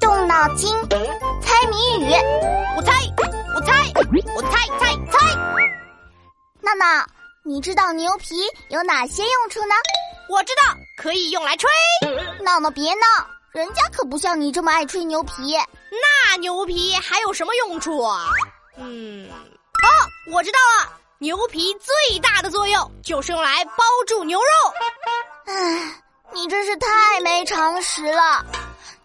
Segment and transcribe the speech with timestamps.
[0.00, 0.68] 动脑筋，
[1.40, 2.12] 猜谜语。
[2.76, 2.92] 我猜，
[3.54, 3.92] 我猜，
[4.34, 5.36] 我猜猜猜。
[6.60, 7.06] 闹闹，
[7.44, 8.34] 你知道牛皮
[8.70, 9.74] 有哪些用处呢？
[10.28, 11.70] 我知道，可以用来吹。
[12.42, 13.06] 闹闹别闹，
[13.52, 15.56] 人家可不像你这么爱吹牛皮。
[16.32, 18.26] 那牛皮还有什么用处啊？
[18.76, 19.88] 嗯，哦，
[20.32, 24.44] 我知道了，牛皮最大的作用就是用来包住牛肉。
[25.46, 26.02] 唉，
[26.32, 28.44] 你真是太没常识了。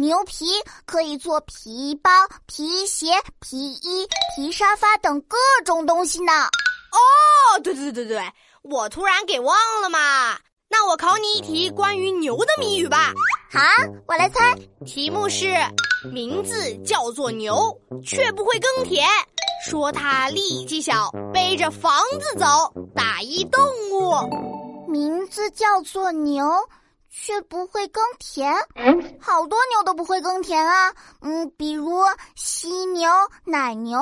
[0.00, 0.46] 牛皮
[0.86, 2.10] 可以做皮包、
[2.46, 6.32] 皮鞋、皮衣、皮沙发等各种东西呢。
[6.42, 10.38] 哦，对对对对对，我突然给忘了嘛。
[10.70, 13.12] 那我考你一题关于牛的谜语吧。
[13.52, 13.60] 好，
[14.06, 14.56] 我来猜。
[14.86, 15.54] 题目是：
[16.10, 19.06] 名字叫做牛，却不会耕田，
[19.66, 24.88] 说它力气小，背着房子走，打一动物。
[24.88, 26.42] 名字叫做牛。
[27.12, 28.54] 却不会耕田，
[29.20, 30.92] 好多牛都不会耕田啊。
[31.22, 32.02] 嗯，比如
[32.34, 33.10] 犀牛、
[33.44, 34.00] 奶牛，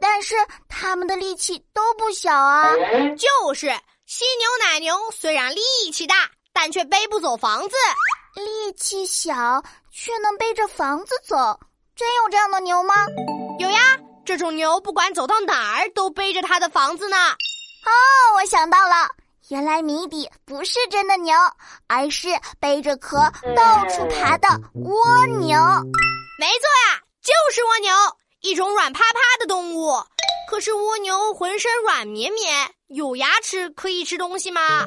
[0.00, 0.34] 但是
[0.68, 2.72] 它们的力气都不小啊。
[3.16, 3.68] 就是
[4.06, 5.60] 犀牛、奶牛虽然力
[5.92, 7.76] 气大，但却背不走房子。
[8.34, 11.60] 力气小却能背着房子走，
[11.94, 12.94] 真有这样的牛吗？
[13.58, 17.16] 有呀，这种牛不管走到哪儿都背着它的房子呢。
[17.16, 17.90] 哦，
[18.36, 19.08] 我想到了。
[19.52, 21.34] 原来谜底不是真的牛，
[21.86, 23.18] 而是背着壳
[23.54, 25.58] 到处爬的蜗牛。
[26.38, 27.92] 没错呀，就是蜗牛，
[28.40, 29.92] 一种软趴趴的动物。
[30.48, 34.86] 可是蜗牛浑身软绵绵，有牙齿可以吃东西吗？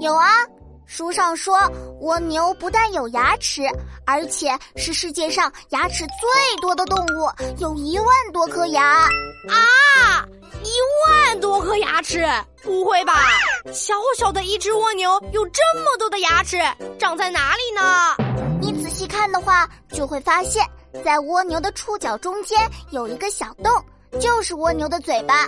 [0.00, 0.30] 有啊，
[0.86, 3.64] 书上说蜗牛不但有牙齿，
[4.06, 8.82] 而且是世界上牙齿最多的动物，有一万多颗牙
[9.50, 10.26] 啊！
[10.62, 10.70] 一
[11.04, 12.26] 万多颗牙齿？
[12.62, 13.12] 不会吧！
[13.72, 16.58] 小小的一只蜗牛有这么多的牙齿，
[16.98, 18.14] 长在哪里呢？
[18.60, 20.64] 你仔细看的话，就会发现，
[21.04, 22.58] 在蜗牛的触角中间
[22.90, 23.70] 有一个小洞，
[24.20, 25.46] 就是蜗牛的嘴巴。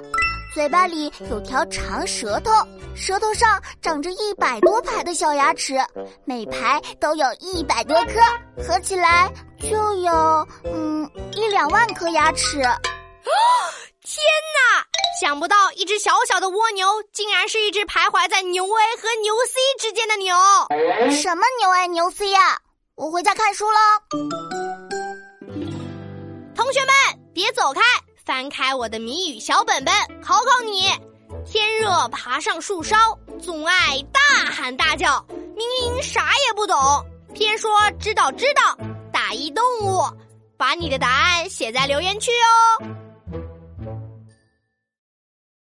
[0.55, 2.50] 嘴巴里有条长舌头，
[2.95, 5.79] 舌头上长着一百多排的小牙齿，
[6.24, 9.30] 每排都有一百多颗，合起来
[9.61, 12.61] 就有嗯一两万颗牙齿。
[15.20, 20.36] 想不到一只小小的蜗牛，竟然是一只徘徊在牛 A 和牛 C 之间的牛。
[21.11, 22.56] 什么牛 A 牛 C 呀？
[22.95, 23.79] 我回家看书了。
[26.55, 26.95] 同学们，
[27.34, 27.80] 别走开，
[28.24, 29.92] 翻开我的谜语小本本，
[30.23, 30.89] 考考你：
[31.45, 32.96] 天热爬上树梢，
[33.42, 34.20] 总爱大
[34.52, 36.77] 喊大叫，明明啥也不懂，
[37.35, 38.79] 偏说知道知道，
[39.12, 40.02] 打一动物。
[40.56, 42.86] 把你的答案写在留言区哦。